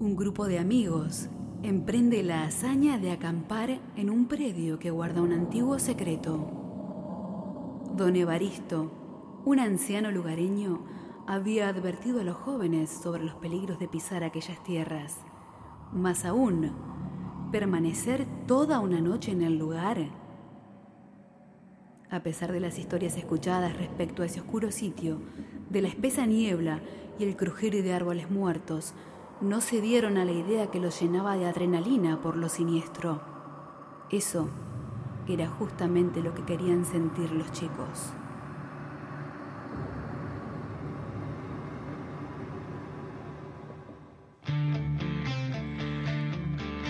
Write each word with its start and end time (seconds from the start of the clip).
Un 0.00 0.14
grupo 0.14 0.46
de 0.46 0.60
amigos 0.60 1.28
emprende 1.64 2.22
la 2.22 2.44
hazaña 2.44 2.98
de 2.98 3.10
acampar 3.10 3.80
en 3.96 4.10
un 4.10 4.28
predio 4.28 4.78
que 4.78 4.92
guarda 4.92 5.22
un 5.22 5.32
antiguo 5.32 5.80
secreto. 5.80 6.38
Don 7.96 8.14
Evaristo, 8.14 8.92
un 9.44 9.58
anciano 9.58 10.12
lugareño, 10.12 10.84
había 11.26 11.68
advertido 11.68 12.20
a 12.20 12.22
los 12.22 12.36
jóvenes 12.36 12.90
sobre 12.90 13.24
los 13.24 13.34
peligros 13.34 13.80
de 13.80 13.88
pisar 13.88 14.22
aquellas 14.22 14.62
tierras. 14.62 15.16
Más 15.92 16.24
aún, 16.24 16.70
permanecer 17.50 18.24
toda 18.46 18.78
una 18.78 19.00
noche 19.00 19.32
en 19.32 19.42
el 19.42 19.58
lugar. 19.58 19.98
A 22.08 22.22
pesar 22.22 22.52
de 22.52 22.60
las 22.60 22.78
historias 22.78 23.16
escuchadas 23.16 23.76
respecto 23.76 24.22
a 24.22 24.26
ese 24.26 24.38
oscuro 24.38 24.70
sitio, 24.70 25.18
de 25.70 25.82
la 25.82 25.88
espesa 25.88 26.24
niebla 26.24 26.82
y 27.18 27.24
el 27.24 27.36
crujir 27.36 27.82
de 27.82 27.92
árboles 27.92 28.30
muertos, 28.30 28.94
no 29.40 29.60
se 29.60 29.80
dieron 29.80 30.16
a 30.16 30.24
la 30.24 30.32
idea 30.32 30.70
que 30.70 30.80
los 30.80 31.00
llenaba 31.00 31.36
de 31.36 31.46
adrenalina 31.46 32.20
por 32.20 32.36
lo 32.36 32.48
siniestro. 32.48 33.20
Eso 34.10 34.48
era 35.28 35.48
justamente 35.48 36.22
lo 36.22 36.34
que 36.34 36.44
querían 36.44 36.84
sentir 36.84 37.30
los 37.30 37.52
chicos. 37.52 38.12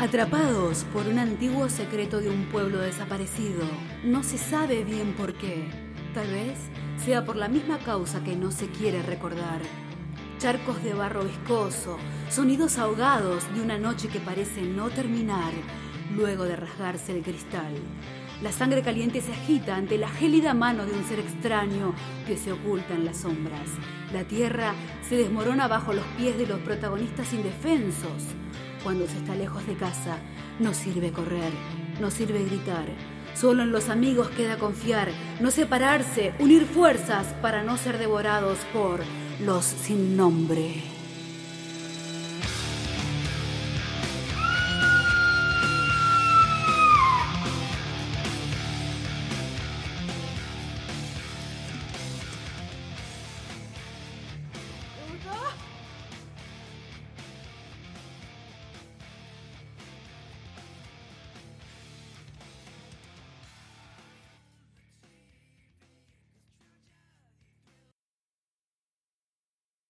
Atrapados 0.00 0.84
por 0.92 1.06
un 1.08 1.18
antiguo 1.18 1.68
secreto 1.68 2.20
de 2.20 2.30
un 2.30 2.44
pueblo 2.50 2.78
desaparecido, 2.78 3.64
no 4.04 4.22
se 4.22 4.38
sabe 4.38 4.84
bien 4.84 5.14
por 5.16 5.32
qué. 5.34 5.68
Tal 6.14 6.28
vez 6.28 6.58
sea 6.96 7.24
por 7.24 7.34
la 7.34 7.48
misma 7.48 7.78
causa 7.78 8.22
que 8.22 8.36
no 8.36 8.52
se 8.52 8.68
quiere 8.68 9.02
recordar 9.02 9.62
charcos 10.38 10.82
de 10.82 10.92
barro 10.92 11.24
viscoso, 11.24 11.96
sonidos 12.28 12.78
ahogados 12.78 13.42
de 13.54 13.62
una 13.62 13.78
noche 13.78 14.08
que 14.08 14.20
parece 14.20 14.62
no 14.62 14.90
terminar 14.90 15.52
luego 16.14 16.44
de 16.44 16.56
rasgarse 16.56 17.16
el 17.16 17.22
cristal. 17.22 17.74
La 18.42 18.52
sangre 18.52 18.82
caliente 18.82 19.22
se 19.22 19.32
agita 19.32 19.76
ante 19.76 19.96
la 19.96 20.08
gélida 20.08 20.52
mano 20.52 20.84
de 20.84 20.92
un 20.92 21.04
ser 21.04 21.20
extraño 21.20 21.94
que 22.26 22.36
se 22.36 22.52
oculta 22.52 22.94
en 22.94 23.06
las 23.06 23.18
sombras. 23.18 23.70
La 24.12 24.24
tierra 24.24 24.74
se 25.08 25.16
desmorona 25.16 25.68
bajo 25.68 25.94
los 25.94 26.04
pies 26.18 26.36
de 26.36 26.46
los 26.46 26.60
protagonistas 26.60 27.32
indefensos. 27.32 28.24
Cuando 28.84 29.06
se 29.06 29.16
está 29.16 29.34
lejos 29.34 29.66
de 29.66 29.74
casa, 29.74 30.18
no 30.60 30.74
sirve 30.74 31.12
correr, 31.12 31.52
no 31.98 32.10
sirve 32.10 32.44
gritar. 32.44 33.15
Solo 33.38 33.62
en 33.62 33.70
los 33.70 33.90
amigos 33.90 34.30
queda 34.30 34.56
confiar, 34.56 35.08
no 35.40 35.50
separarse, 35.50 36.32
unir 36.38 36.64
fuerzas 36.64 37.26
para 37.42 37.62
no 37.62 37.76
ser 37.76 37.98
devorados 37.98 38.58
por 38.72 39.00
los 39.44 39.64
sin 39.64 40.16
nombre. 40.16 40.95